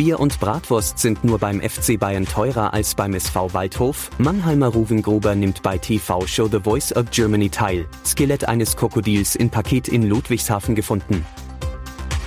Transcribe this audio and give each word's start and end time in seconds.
Bier 0.00 0.18
und 0.18 0.40
Bratwurst 0.40 0.98
sind 0.98 1.24
nur 1.24 1.38
beim 1.38 1.60
FC 1.60 2.00
Bayern 2.00 2.24
teurer 2.24 2.72
als 2.72 2.94
beim 2.94 3.12
SV 3.12 3.52
Waldhof. 3.52 4.08
Mannheimer 4.16 4.68
Ruvengruber 4.68 5.34
nimmt 5.34 5.60
bei 5.60 5.76
TV-Show 5.76 6.48
The 6.48 6.60
Voice 6.60 6.96
of 6.96 7.10
Germany 7.10 7.50
teil. 7.50 7.86
Skelett 8.06 8.48
eines 8.48 8.78
Krokodils 8.78 9.34
in 9.34 9.50
Paket 9.50 9.88
in 9.88 10.08
Ludwigshafen 10.08 10.74
gefunden. 10.74 11.26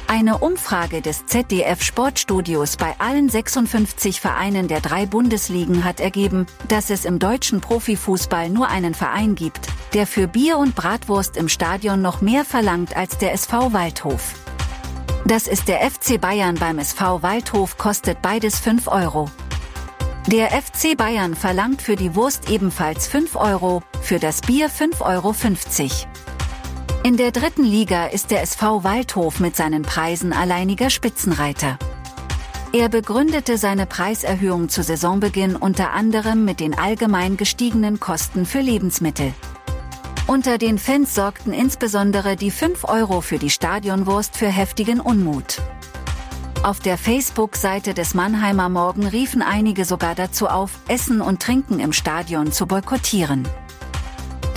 Eine 0.05 0.37
Umfrage 0.37 1.01
des 1.01 1.25
ZDF 1.25 1.81
Sportstudios 1.81 2.77
bei 2.77 2.93
allen 2.99 3.27
56 3.27 4.21
Vereinen 4.21 4.67
der 4.67 4.79
drei 4.79 5.07
Bundesligen 5.07 5.83
hat 5.83 5.99
ergeben, 5.99 6.45
dass 6.67 6.91
es 6.91 7.05
im 7.05 7.17
deutschen 7.17 7.59
Profifußball 7.59 8.51
nur 8.51 8.69
einen 8.69 8.93
Verein 8.93 9.33
gibt, 9.33 9.67
der 9.95 10.05
für 10.05 10.27
Bier 10.27 10.59
und 10.59 10.75
Bratwurst 10.75 11.37
im 11.37 11.49
Stadion 11.49 12.03
noch 12.03 12.21
mehr 12.21 12.45
verlangt 12.45 12.95
als 12.95 13.17
der 13.17 13.33
SV 13.33 13.73
Waldhof. 13.73 14.35
Das 15.25 15.47
ist 15.47 15.69
der 15.69 15.89
FC 15.89 16.19
Bayern 16.19 16.55
beim 16.55 16.79
SV 16.79 17.23
Waldhof 17.23 17.77
kostet 17.77 18.21
beides 18.21 18.59
5 18.59 18.89
Euro. 18.89 19.29
Der 20.27 20.49
FC 20.49 20.97
Bayern 20.97 21.33
verlangt 21.33 21.81
für 21.81 21.95
die 21.95 22.13
Wurst 22.13 22.49
ebenfalls 22.49 23.07
5 23.07 23.37
Euro, 23.37 23.83
für 24.01 24.19
das 24.19 24.41
Bier 24.41 24.69
5,50 24.69 25.01
Euro. 25.01 25.33
In 27.03 27.15
der 27.15 27.31
dritten 27.31 27.63
Liga 27.63 28.07
ist 28.07 28.31
der 28.31 28.41
SV 28.41 28.83
Waldhof 28.83 29.39
mit 29.39 29.55
seinen 29.55 29.83
Preisen 29.83 30.33
alleiniger 30.33 30.89
Spitzenreiter. 30.89 31.79
Er 32.73 32.89
begründete 32.89 33.57
seine 33.57 33.85
Preiserhöhung 33.85 34.67
zu 34.67 34.83
Saisonbeginn 34.83 35.55
unter 35.55 35.91
anderem 35.91 36.43
mit 36.43 36.59
den 36.59 36.77
allgemein 36.77 37.37
gestiegenen 37.37 38.01
Kosten 38.01 38.45
für 38.45 38.59
Lebensmittel. 38.59 39.33
Unter 40.33 40.57
den 40.57 40.79
Fans 40.79 41.13
sorgten 41.13 41.53
insbesondere 41.53 42.35
die 42.35 42.49
5 42.49 42.85
Euro 42.85 43.21
für 43.21 43.37
die 43.37 43.51
Stadionwurst 43.51 44.35
für 44.35 44.47
heftigen 44.47 44.99
Unmut. 44.99 45.61
Auf 46.63 46.79
der 46.79 46.97
Facebook-Seite 46.97 47.93
des 47.93 48.15
Mannheimer 48.15 48.67
Morgen 48.67 49.05
riefen 49.05 49.43
einige 49.43 49.85
sogar 49.85 50.15
dazu 50.15 50.47
auf, 50.47 50.71
Essen 50.87 51.21
und 51.21 51.39
Trinken 51.39 51.79
im 51.79 51.93
Stadion 51.93 52.51
zu 52.51 52.65
boykottieren. 52.65 53.47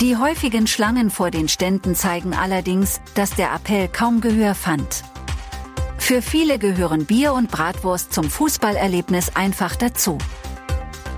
Die 0.01 0.17
häufigen 0.17 0.65
Schlangen 0.65 1.11
vor 1.11 1.29
den 1.29 1.47
Ständen 1.47 1.93
zeigen 1.93 2.33
allerdings, 2.33 2.99
dass 3.13 3.35
der 3.35 3.53
Appell 3.53 3.87
kaum 3.87 4.19
Gehör 4.19 4.55
fand. 4.55 5.03
Für 5.99 6.23
viele 6.23 6.57
gehören 6.57 7.05
Bier 7.05 7.33
und 7.33 7.51
Bratwurst 7.51 8.13
zum 8.13 8.31
Fußballerlebnis 8.31 9.35
einfach 9.35 9.75
dazu. 9.75 10.17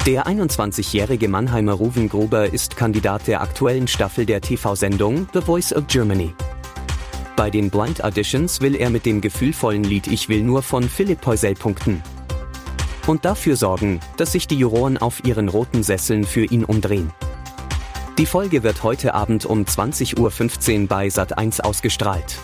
Der 0.09 0.25
21-jährige 0.25 1.27
Mannheimer 1.27 1.73
Ruven 1.73 2.09
Gruber 2.09 2.51
ist 2.51 2.75
Kandidat 2.75 3.27
der 3.27 3.41
aktuellen 3.41 3.87
Staffel 3.87 4.25
der 4.25 4.41
TV-Sendung 4.41 5.27
The 5.33 5.41
Voice 5.41 5.71
of 5.71 5.85
Germany. 5.85 6.33
Bei 7.35 7.51
den 7.51 7.69
Blind 7.69 8.03
Auditions 8.03 8.59
will 8.59 8.73
er 8.73 8.89
mit 8.89 9.05
dem 9.05 9.21
gefühlvollen 9.21 9.83
Lied 9.83 10.07
Ich 10.07 10.27
will 10.27 10.41
nur 10.41 10.63
von 10.63 10.81
Philipp 10.89 11.23
Heusel 11.27 11.53
punkten. 11.53 12.01
Und 13.05 13.23
dafür 13.23 13.55
sorgen, 13.55 13.99
dass 14.17 14.31
sich 14.31 14.47
die 14.47 14.57
Juroren 14.57 14.97
auf 14.97 15.23
ihren 15.25 15.47
roten 15.47 15.83
Sesseln 15.83 16.23
für 16.23 16.45
ihn 16.45 16.63
umdrehen. 16.63 17.11
Die 18.17 18.25
Folge 18.25 18.63
wird 18.63 18.81
heute 18.81 19.13
Abend 19.13 19.45
um 19.45 19.61
20.15 19.61 20.17
Uhr 20.81 20.87
bei 20.87 21.05
Sat1 21.05 21.61
ausgestrahlt. 21.61 22.39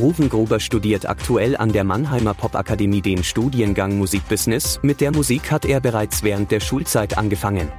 Ruven 0.00 0.30
Gruber 0.30 0.60
studiert 0.60 1.06
aktuell 1.06 1.58
an 1.58 1.72
der 1.72 1.84
Mannheimer 1.84 2.32
Popakademie 2.32 3.02
den 3.02 3.22
Studiengang 3.22 3.98
Musikbusiness. 3.98 4.80
Mit 4.82 5.02
der 5.02 5.12
Musik 5.12 5.50
hat 5.50 5.66
er 5.66 5.80
bereits 5.80 6.22
während 6.22 6.50
der 6.50 6.60
Schulzeit 6.60 7.18
angefangen. 7.18 7.70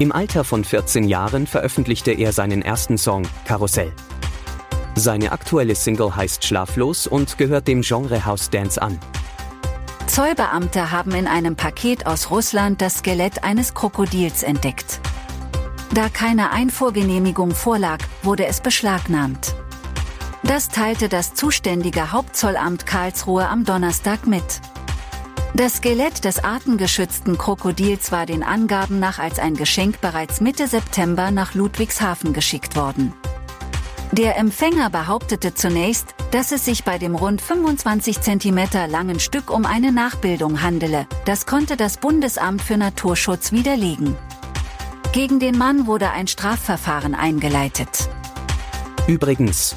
Im 0.00 0.10
Alter 0.10 0.42
von 0.42 0.64
14 0.64 1.04
Jahren 1.04 1.46
veröffentlichte 1.46 2.10
er 2.10 2.32
seinen 2.32 2.60
ersten 2.60 2.98
Song, 2.98 3.22
Karussell. 3.44 3.92
Seine 4.96 5.30
aktuelle 5.30 5.76
Single 5.76 6.16
heißt 6.16 6.44
Schlaflos 6.44 7.06
und 7.06 7.38
gehört 7.38 7.68
dem 7.68 7.82
Genre 7.82 8.26
House 8.26 8.50
Dance 8.50 8.82
an. 8.82 8.98
Zollbeamte 10.08 10.90
haben 10.90 11.12
in 11.12 11.28
einem 11.28 11.54
Paket 11.54 12.04
aus 12.04 12.32
Russland 12.32 12.82
das 12.82 12.98
Skelett 12.98 13.44
eines 13.44 13.74
Krokodils 13.74 14.42
entdeckt. 14.42 15.00
Da 15.94 16.08
keine 16.08 16.50
Einfuhrgenehmigung 16.50 17.52
vorlag, 17.52 17.98
wurde 18.24 18.46
es 18.46 18.60
beschlagnahmt. 18.60 19.54
Das 20.44 20.68
teilte 20.68 21.08
das 21.08 21.34
zuständige 21.34 22.10
Hauptzollamt 22.10 22.84
Karlsruhe 22.84 23.48
am 23.48 23.64
Donnerstag 23.64 24.26
mit. 24.26 24.60
Das 25.54 25.76
Skelett 25.76 26.24
des 26.24 26.42
artengeschützten 26.42 27.38
Krokodils 27.38 28.10
war 28.10 28.26
den 28.26 28.42
Angaben 28.42 28.98
nach 28.98 29.18
als 29.18 29.38
ein 29.38 29.54
Geschenk 29.54 30.00
bereits 30.00 30.40
Mitte 30.40 30.66
September 30.66 31.30
nach 31.30 31.54
Ludwigshafen 31.54 32.32
geschickt 32.32 32.74
worden. 32.74 33.12
Der 34.12 34.36
Empfänger 34.36 34.90
behauptete 34.90 35.54
zunächst, 35.54 36.14
dass 36.32 36.52
es 36.52 36.64
sich 36.64 36.84
bei 36.84 36.98
dem 36.98 37.14
rund 37.14 37.40
25 37.40 38.20
cm 38.20 38.58
langen 38.88 39.20
Stück 39.20 39.50
um 39.50 39.64
eine 39.64 39.92
Nachbildung 39.92 40.60
handele. 40.60 41.06
Das 41.24 41.46
konnte 41.46 41.76
das 41.76 41.98
Bundesamt 41.98 42.62
für 42.62 42.76
Naturschutz 42.76 43.52
widerlegen. 43.52 44.16
Gegen 45.12 45.38
den 45.38 45.56
Mann 45.56 45.86
wurde 45.86 46.10
ein 46.10 46.26
Strafverfahren 46.26 47.14
eingeleitet. 47.14 48.08
Übrigens, 49.06 49.76